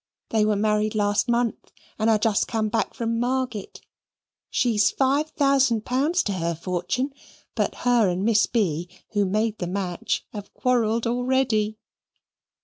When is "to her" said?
6.25-6.55